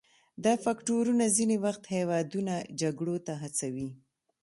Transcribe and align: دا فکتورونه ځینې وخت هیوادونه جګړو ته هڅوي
دا 0.43 0.53
فکتورونه 0.65 1.25
ځینې 1.37 1.57
وخت 1.65 1.83
هیوادونه 1.95 2.53
جګړو 2.81 3.15
ته 3.25 3.33
هڅوي 3.41 3.89